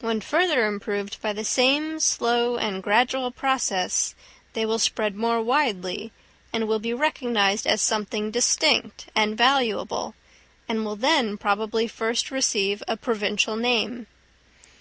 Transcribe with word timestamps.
When 0.00 0.20
further 0.20 0.66
improved 0.66 1.22
by 1.22 1.32
the 1.32 1.44
same 1.44 2.00
slow 2.00 2.56
and 2.56 2.82
gradual 2.82 3.30
process, 3.30 4.16
they 4.54 4.66
will 4.66 4.80
spread 4.80 5.14
more 5.14 5.40
widely, 5.40 6.10
and 6.52 6.66
will 6.66 6.80
be 6.80 6.92
recognised 6.92 7.64
as 7.68 7.80
something 7.80 8.32
distinct 8.32 9.06
and 9.14 9.38
valuable, 9.38 10.16
and 10.68 10.84
will 10.84 10.96
then 10.96 11.38
probably 11.38 11.86
first 11.86 12.32
receive 12.32 12.82
a 12.88 12.96
provincial 12.96 13.54
name. 13.54 14.08